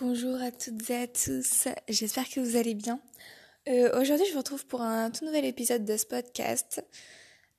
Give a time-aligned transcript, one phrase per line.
[0.00, 3.02] Bonjour à toutes et à tous, j'espère que vous allez bien.
[3.68, 6.82] Euh, Aujourd'hui, je vous retrouve pour un tout nouvel épisode de ce podcast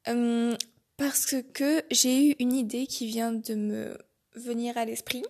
[0.08, 0.58] euh,
[0.98, 3.96] parce que j'ai eu une idée qui vient de me
[4.34, 5.22] venir à l'esprit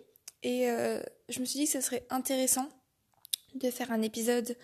[0.41, 2.69] et euh, je me suis dit que ce serait intéressant
[3.55, 4.55] de faire un épisode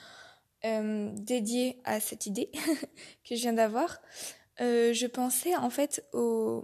[0.64, 2.50] dédié à cette idée
[3.28, 4.02] que je viens d'avoir.
[4.58, 6.64] Je pensais en fait aux,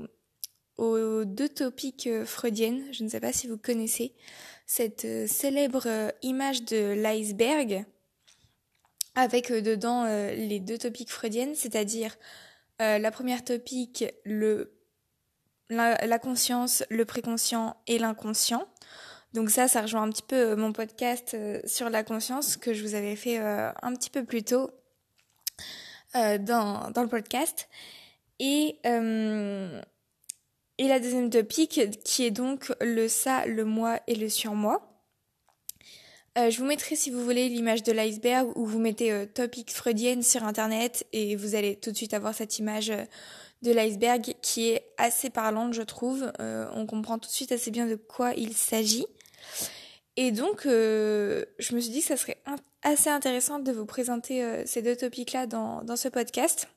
[0.77, 4.15] aux deux topiques freudiennes, je ne sais pas si vous connaissez
[4.65, 7.85] cette euh, célèbre euh, image de l'iceberg
[9.15, 12.15] avec euh, dedans les deux topiques freudiennes, c'est-à-dire
[12.79, 14.73] la première topique, le,
[15.69, 18.67] la, la conscience, le préconscient et l'inconscient.
[19.33, 22.95] Donc ça, ça rejoint un petit peu mon podcast sur la conscience que je vous
[22.95, 24.69] avais fait un petit peu plus tôt
[26.13, 27.69] dans, dans le podcast.
[28.39, 29.81] Et euh,
[30.77, 34.89] et la deuxième topique, qui est donc le ça, le moi et le surmoi.
[36.37, 39.71] Euh, je vous mettrai, si vous voulez, l'image de l'iceberg où vous mettez euh, topic
[39.71, 43.03] freudienne sur Internet et vous allez tout de suite avoir cette image euh,
[43.61, 46.31] de l'iceberg qui est assez parlante, je trouve.
[46.39, 49.05] Euh, on comprend tout de suite assez bien de quoi il s'agit.
[50.17, 52.37] Et donc, je me suis dit que ça serait
[52.83, 56.67] assez intéressant de vous présenter ces deux topics-là dans, dans ce podcast.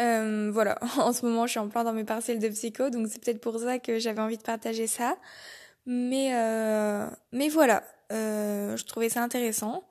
[0.00, 3.08] Euh, voilà, en ce moment je suis en plein dans mes parcelles de psycho, donc
[3.10, 5.16] c'est peut-être pour ça que j'avais envie de partager ça.
[5.86, 9.84] Mais, euh, mais voilà, euh, je trouvais ça intéressant.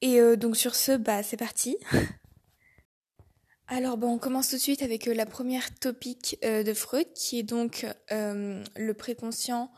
[0.00, 1.76] Et euh, donc sur ce, bah c'est parti.
[3.68, 7.38] Alors bon, on commence tout de suite avec euh, la première euh, de Freud, qui
[7.38, 9.70] est donc le préconscient,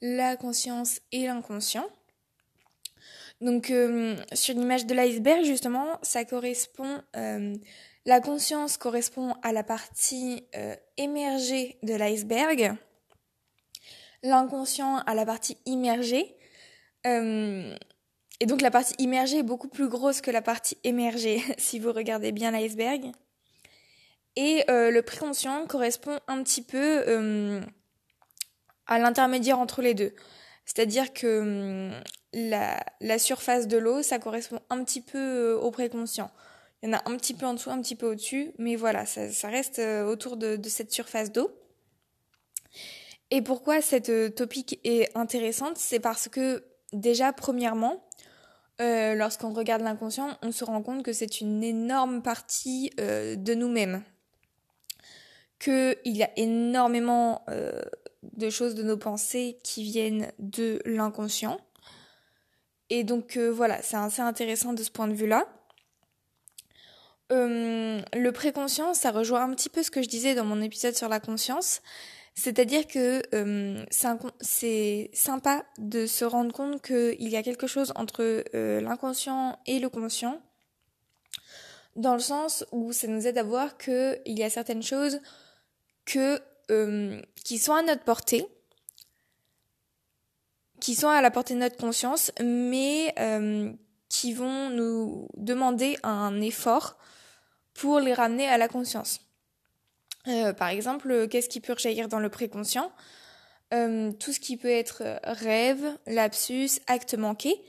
[0.00, 1.86] la conscience et l'inconscient.
[3.40, 3.72] Donc
[4.32, 7.02] sur l'image de l'iceberg, justement, ça correspond
[8.04, 12.74] la conscience correspond à la partie euh, émergée de l'iceberg,
[14.22, 16.36] l'inconscient à la partie immergée.
[17.06, 17.74] Euh,
[18.40, 21.92] et donc la partie immergée est beaucoup plus grosse que la partie émergée, si vous
[21.92, 23.12] regardez bien l'iceberg.
[24.34, 27.62] Et euh, le préconscient correspond un petit peu
[28.86, 30.14] à l'intermédiaire entre les deux.
[30.64, 32.02] C'est-à-dire que hum,
[32.32, 36.30] la, surface de l'eau, ça correspond un petit peu au préconscient.
[36.82, 39.06] Il y en a un petit peu en dessous, un petit peu au-dessus, mais voilà,
[39.06, 41.50] ça, reste euh, autour de, cette surface d'eau.
[43.30, 48.04] Et pourquoi cette euh, topique est intéressante C'est parce que déjà, premièrement,
[48.80, 54.02] euh, lorsqu'on regarde l'inconscient, on se rend compte que c'est une énorme partie de nous-mêmes.
[55.60, 57.46] Qu'il y a énormément
[58.22, 61.60] de choses de nos pensées qui viennent de l'inconscient.
[62.90, 65.46] Et donc voilà, c'est assez intéressant de ce point de vue-là.
[67.32, 70.94] Euh, le préconscient, ça rejoint un petit peu ce que je disais dans mon épisode
[70.94, 71.80] sur la conscience.
[72.34, 73.84] C'est-à-dire que euh,
[74.40, 79.78] c'est sympa de se rendre compte qu'il y a quelque chose entre euh, l'inconscient et
[79.78, 80.40] le conscient,
[81.96, 85.20] dans le sens où ça nous aide à voir qu'il y a certaines choses
[86.06, 88.46] qui sont à notre portée,
[90.80, 93.14] qui sont à la portée de notre conscience, mais
[94.08, 96.96] qui vont nous demander un effort
[97.74, 99.20] pour les ramener à la conscience.
[100.28, 102.92] Euh, par exemple, qu'est-ce qui peut rejaillir dans le préconscient?
[103.74, 107.60] Euh, Tout ce qui peut être rêve, lapsus, acte manqué.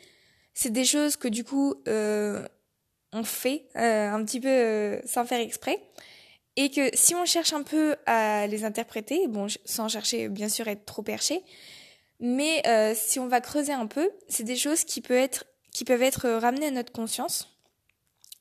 [0.53, 2.47] C'est des choses que du coup euh,
[3.11, 5.81] on fait euh, un petit peu euh, sans faire exprès.
[6.55, 10.67] Et que si on cherche un peu à les interpréter, bon, sans chercher bien sûr
[10.67, 11.41] être trop perché,
[12.19, 16.03] mais euh, si on va creuser un peu, c'est des choses qui être, qui peuvent
[16.03, 17.52] être ramenées à notre conscience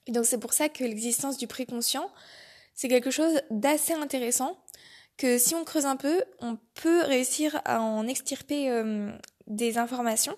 [0.06, 2.10] et donc c'est pour ça que l'existence du préconscient,
[2.74, 4.58] c'est quelque chose d'assez intéressant,
[5.16, 9.10] que si on creuse un peu, on peut réussir à en extirper euh,
[9.46, 10.36] des informations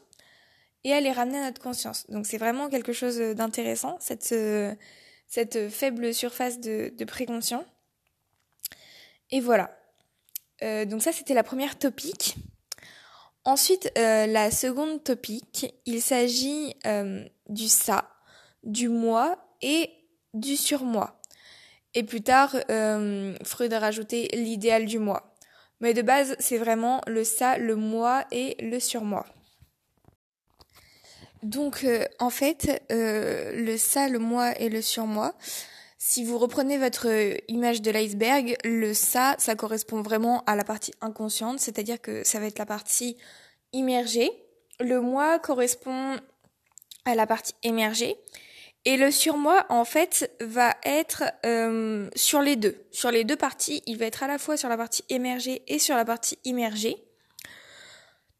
[0.82, 2.08] et à les ramener à notre conscience.
[2.10, 4.74] Donc c'est vraiment quelque chose d'intéressant, cette, euh,
[5.28, 7.64] cette faible surface de, de préconscient.
[9.30, 9.70] Et voilà.
[10.62, 12.36] Euh, donc ça c'était la première topique.
[13.44, 18.10] Ensuite, euh, la seconde topique, il s'agit euh, du ça,
[18.62, 19.90] du moi et
[20.34, 21.18] du surmoi.
[21.94, 25.34] Et plus tard, euh, Freud a rajouté l'idéal du moi.
[25.80, 29.26] Mais de base, c'est vraiment le ça, le moi et le surmoi.
[31.42, 35.34] Donc, euh, en fait, euh, le ça, le moi et le surmoi,
[35.98, 37.08] si vous reprenez votre
[37.48, 42.40] image de l'iceberg, le ça, ça correspond vraiment à la partie inconsciente, c'est-à-dire que ça
[42.40, 43.16] va être la partie
[43.72, 44.30] immergée.
[44.80, 46.18] Le moi correspond
[47.04, 48.16] à la partie émergée.
[48.86, 52.76] Et le surmoi, en fait, va être euh, sur les deux.
[52.90, 55.78] Sur les deux parties, il va être à la fois sur la partie émergée et
[55.78, 57.02] sur la partie immergée.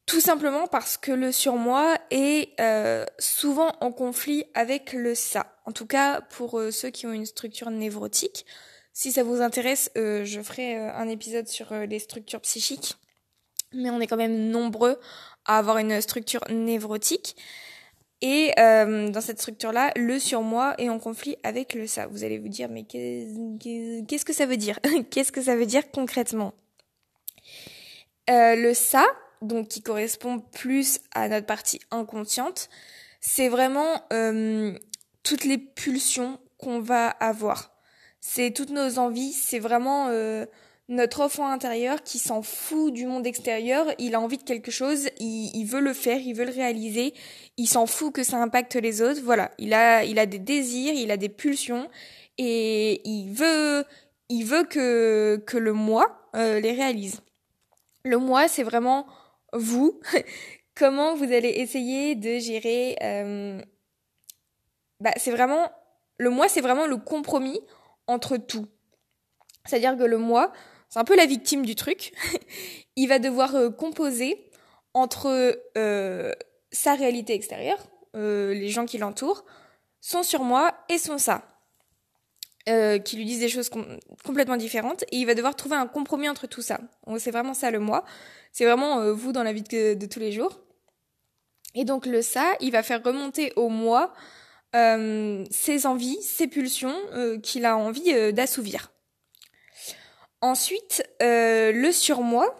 [0.05, 5.57] Tout simplement parce que le surmoi est euh, souvent en conflit avec le ça.
[5.65, 8.45] En tout cas, pour euh, ceux qui ont une structure névrotique.
[8.93, 12.95] Si ça vous intéresse, euh, je ferai un épisode sur les structures psychiques.
[13.73, 14.99] Mais on est quand même nombreux
[15.45, 17.35] à avoir une structure névrotique.
[18.27, 22.07] Et dans cette structure-là, le surmoi est en conflit avec le ça.
[22.07, 24.79] Vous allez vous dire, mais qu'est-ce que ça veut dire?
[25.11, 26.55] Qu'est-ce que ça veut dire concrètement?
[28.27, 29.05] Le ça,
[29.43, 32.69] donc qui correspond plus à notre partie inconsciente,
[33.21, 34.77] c'est vraiment euh,
[35.23, 37.71] toutes les pulsions qu'on va avoir.
[38.21, 40.45] C'est toutes nos envies, c'est vraiment euh,
[40.87, 45.09] notre enfant intérieur qui s'en fout du monde extérieur, il a envie de quelque chose,
[45.19, 47.13] il, veut le faire, il veut le réaliser,
[47.57, 50.93] il s'en fout que ça impacte les autres, voilà, il a, il a des désirs,
[50.93, 51.89] il a des pulsions,
[52.37, 53.83] et il veut,
[54.29, 57.21] il veut que, que le moi euh, les réalise.
[58.03, 59.07] Le moi, c'est vraiment
[59.53, 59.99] vous,
[60.75, 62.95] comment vous allez essayer de gérer...
[63.01, 63.59] Euh,
[64.99, 65.71] bah, c'est vraiment...
[66.17, 67.59] Le moi, c'est vraiment le compromis
[68.07, 68.67] entre tout.
[69.65, 70.53] C'est-à-dire que le moi,
[70.95, 72.13] c'est un peu la victime du truc.
[72.95, 74.49] Il va devoir euh, composer
[74.93, 76.31] entre euh,
[76.71, 79.43] sa réalité extérieure, les gens qui l'entourent,
[79.99, 81.43] son surmoi et son ça.
[82.65, 83.69] qui lui disent des choses
[84.23, 86.79] complètement différentes et il va devoir trouver un compromis entre tout ça.
[87.17, 88.05] C'est vraiment ça le moi.
[88.55, 90.61] C'est vraiment euh, vous dans la vie de, tous les jours.
[91.73, 94.13] Et donc le ça, il va faire remonter au moi
[94.77, 98.93] euh, ses envies, ses pulsions euh, qu'il a envie d'assouvir.
[100.45, 102.55] Ensuite, le surmoi,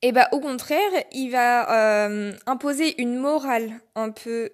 [0.00, 2.08] eh ben au contraire, il va
[2.46, 4.50] imposer une morale un peu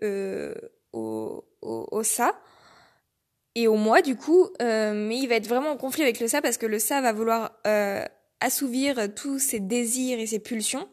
[0.93, 2.33] au, au, au, ça
[3.55, 6.43] et au moi du coup, mais il va être vraiment en conflit avec le ça
[6.43, 7.53] parce que le ça va vouloir
[8.41, 10.89] assouvir tous ses désirs et ses pulsions,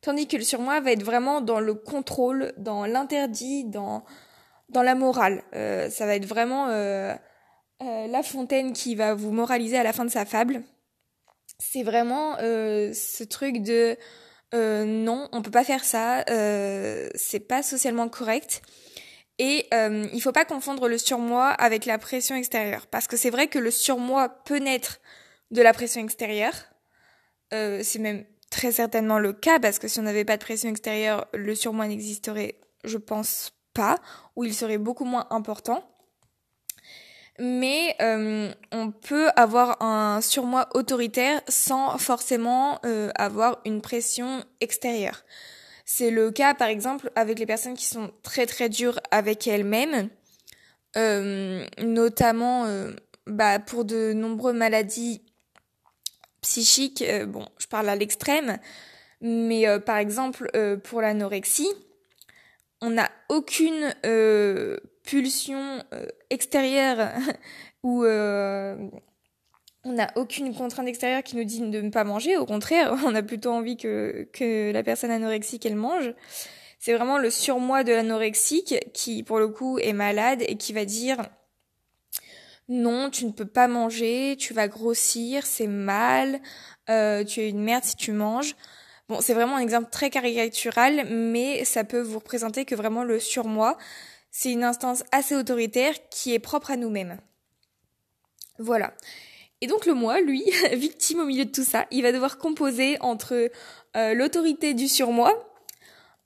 [0.00, 4.04] tandis que le surmoi va être vraiment dans le contrôle, dans l'interdit, dans,
[4.68, 5.42] dans la morale.
[5.54, 6.68] Euh, ça va être vraiment
[7.82, 10.62] euh, euh, La Fontaine qui va vous moraliser à la fin de sa fable.
[11.58, 13.96] C'est vraiment ce truc de
[14.52, 16.24] non, on peut pas faire ça,
[17.14, 18.62] c'est pas socialement correct.
[19.38, 23.30] Et euh, il faut pas confondre le surmoi avec la pression extérieure, parce que c'est
[23.30, 25.00] vrai que le surmoi peut naître
[25.50, 26.54] de la pression extérieure,
[27.52, 30.70] euh, c'est même très certainement le cas parce que si on n'avait pas de pression
[30.70, 33.98] extérieure, le surmoi n'existerait, je pense pas,
[34.36, 35.82] ou il serait beaucoup moins important.
[37.38, 45.24] Mais euh, on peut avoir un surmoi autoritaire sans forcément euh, avoir une pression extérieure.
[45.84, 50.08] C'est le cas, par exemple, avec les personnes qui sont très très dures avec elles-mêmes,
[51.78, 52.66] notamment
[53.26, 55.22] bah, pour de nombreuses maladies
[56.42, 58.58] psychique, euh, bon, je parle à l'extrême,
[59.22, 61.70] mais euh, par exemple, euh, pour l'anorexie,
[62.80, 63.94] on n'a aucune
[65.02, 65.82] pulsion
[66.30, 67.10] extérieure
[67.82, 68.04] ou
[69.84, 72.36] on n'a aucune contrainte extérieure qui nous dit de ne pas manger.
[72.36, 76.14] Au contraire, on a plutôt envie que, que la personne anorexique, elle mange.
[76.78, 80.84] C'est vraiment le surmoi de l'anorexique qui, pour le coup, est malade et qui va
[80.84, 81.28] dire
[82.68, 86.40] non, tu ne peux pas manger, tu vas grossir, c'est mal,
[86.88, 88.56] euh, tu es une merde si tu manges.
[89.08, 93.18] Bon, c'est vraiment un exemple très caricatural, mais ça peut vous représenter que vraiment le
[93.18, 93.76] surmoi,
[94.32, 97.18] c'est une instance assez autoritaire qui est propre à nous-mêmes.
[98.58, 98.94] Voilà.
[99.60, 102.96] Et donc le moi, lui, victime au milieu de tout ça, il va devoir composer
[103.00, 103.48] entre
[103.96, 105.32] euh, l'autorité du surmoi,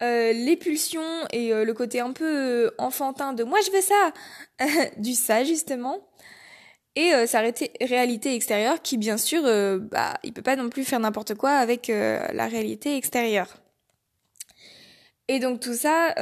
[0.02, 5.12] euh, les pulsions et le côté un peu enfantin de moi je veux ça, du
[5.12, 6.06] ça justement,
[6.96, 10.82] et euh, sa réalité extérieure qui bien sûr euh, bah il peut pas non plus
[10.82, 13.58] faire n'importe quoi avec euh, la réalité extérieure
[15.28, 16.14] et donc tout ça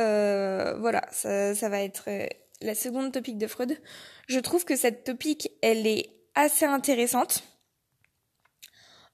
[0.79, 2.09] voilà ça, ça va être
[2.61, 3.79] la seconde topic de Freud
[4.29, 7.45] je trouve que cette topic elle est assez intéressante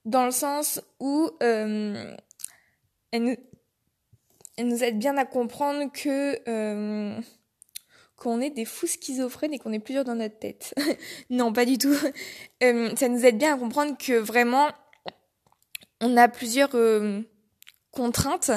[0.05, 2.17] dans le sens où elle
[3.13, 3.37] nous,
[4.57, 7.21] elle nous aide bien à comprendre que
[8.21, 10.75] qu'on est des fous schizophrènes et qu'on est plusieurs dans notre tête.
[11.31, 11.97] non, pas du tout.
[12.63, 14.69] Euh, ça nous aide bien à comprendre que vraiment,
[16.03, 17.23] on a plusieurs euh,
[17.91, 18.51] contraintes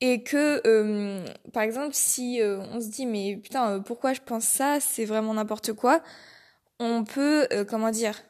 [0.00, 4.78] et que, euh, par exemple, si on se dit mais putain, pourquoi je pense ça,
[4.80, 6.02] c'est vraiment n'importe quoi,
[6.78, 8.22] on peut, comment dire,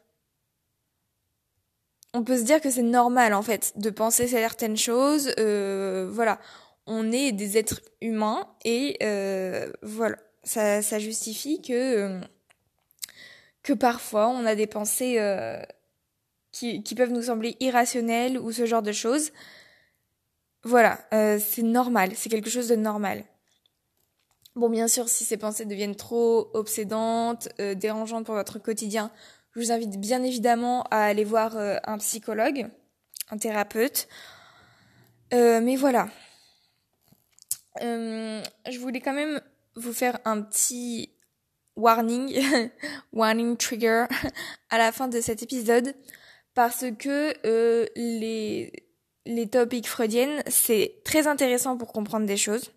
[2.14, 5.34] on peut se dire que c'est normal en fait de penser certaines choses.
[5.36, 6.38] voilà,
[6.86, 8.98] on est des êtres humains et
[9.82, 12.20] voilà ça, ça justifie que, euh,
[13.62, 15.60] que parfois on a des pensées euh,
[16.52, 19.32] qui, qui peuvent nous sembler irrationnelles ou ce genre de choses.
[20.66, 21.00] Voilà,
[21.38, 23.24] c'est normal, c'est quelque chose de normal.
[24.54, 29.10] Bon, bien sûr, si ces pensées deviennent trop obsédantes, dérangeantes pour votre quotidien,
[29.54, 32.68] je vous invite bien évidemment à aller voir un psychologue,
[33.30, 34.08] un thérapeute.
[35.32, 36.08] mais voilà.
[37.80, 39.40] je voulais quand même
[39.76, 41.10] vous faire un petit
[41.76, 42.34] warning,
[43.12, 44.06] warning trigger
[44.70, 45.94] à la fin de cet épisode
[46.54, 48.85] parce que euh, les,
[49.26, 52.72] les topics freudiennes, c'est très intéressant pour comprendre des choses.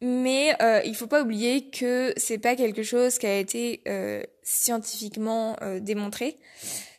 [0.00, 4.22] Mais euh, il faut pas oublier que c'est pas quelque chose qui a été euh,
[4.42, 6.36] scientifiquement euh, démontré.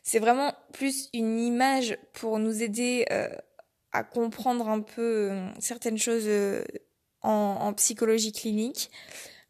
[0.02, 3.06] C'est vraiment plus une image pour nous aider
[3.92, 6.28] à comprendre un peu certaines choses
[7.22, 8.90] en, en, psychologie clinique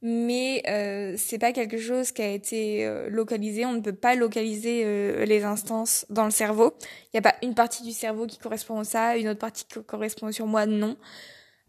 [0.03, 3.65] mais euh, c'est pas quelque chose qui a été euh, localisé.
[3.65, 6.75] On ne peut pas localiser euh, les instances dans le cerveau.
[6.81, 9.65] Il n'y a pas une partie du cerveau qui correspond à ça, une autre partie
[9.65, 10.67] qui correspond sur moi.
[10.67, 10.97] Non,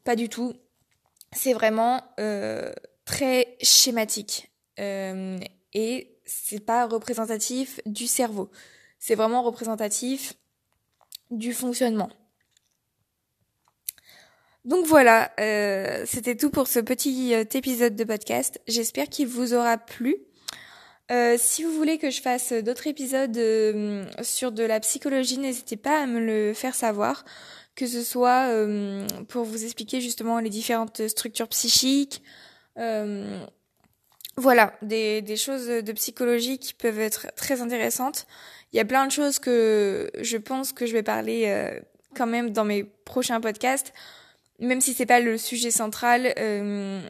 [0.03, 0.53] pas du tout.
[1.31, 2.71] C'est vraiment euh,
[3.05, 4.51] très schématique
[5.73, 8.51] et c'est pas représentatif du cerveau.
[8.99, 10.35] C'est vraiment représentatif
[11.31, 12.09] du fonctionnement.
[14.65, 18.59] Donc voilà, euh, c'était tout pour ce petit euh, épisode de podcast.
[18.67, 20.17] J'espère qu'il vous aura plu.
[21.09, 23.39] Euh, si vous voulez que je fasse d'autres épisodes
[24.21, 27.23] sur de la psychologie, n'hésitez pas à me le faire savoir,
[27.75, 28.49] que ce soit
[29.29, 32.21] pour vous expliquer justement les différentes structures psychiques,
[34.35, 38.27] voilà, des, des choses de psychologie qui peuvent être très intéressantes.
[38.73, 41.79] Il y a plein de choses que je pense que je vais parler
[42.15, 43.93] quand même dans mes prochains podcasts
[44.59, 47.01] même si c'est pas le sujet central, euh,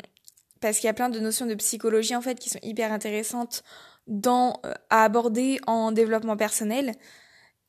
[0.60, 3.63] parce qu'il y a plein de notions de psychologie en fait qui sont hyper intéressantes
[4.08, 6.94] dans euh, à aborder en développement personnel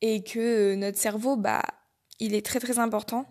[0.01, 1.61] et que euh, notre cerveau bah
[2.19, 3.25] il est très très important.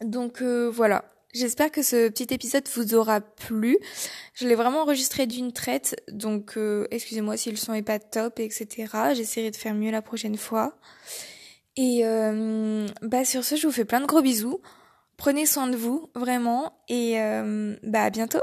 [0.00, 3.78] Donc voilà, J'espère que ce petit épisode vous aura plu.
[4.34, 6.58] Je l'ai vraiment enregistré d'une traite, donc
[6.90, 8.68] excusez-moi si le son est pas top, etc.
[9.14, 10.76] J'essaierai de faire mieux la prochaine fois.
[11.76, 12.02] Et
[13.00, 14.60] bah sur ce, je vous fais plein de gros bisous.
[15.22, 18.42] Prenez soin de vous, vraiment, et euh, bah à bientôt